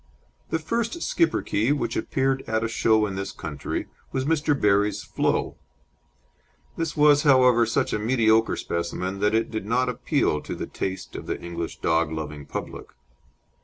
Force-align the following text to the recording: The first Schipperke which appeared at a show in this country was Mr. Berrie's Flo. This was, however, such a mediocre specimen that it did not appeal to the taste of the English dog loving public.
The 0.49 0.57
first 0.57 0.99
Schipperke 1.01 1.71
which 1.71 1.95
appeared 1.95 2.41
at 2.47 2.63
a 2.63 2.67
show 2.67 3.05
in 3.05 3.13
this 3.13 3.31
country 3.31 3.85
was 4.11 4.25
Mr. 4.25 4.59
Berrie's 4.59 5.03
Flo. 5.03 5.57
This 6.75 6.97
was, 6.97 7.21
however, 7.21 7.67
such 7.67 7.93
a 7.93 7.99
mediocre 7.99 8.55
specimen 8.57 9.19
that 9.19 9.35
it 9.35 9.51
did 9.51 9.67
not 9.67 9.89
appeal 9.89 10.41
to 10.41 10.55
the 10.55 10.65
taste 10.65 11.15
of 11.15 11.27
the 11.27 11.39
English 11.39 11.81
dog 11.81 12.11
loving 12.11 12.47
public. 12.47 12.87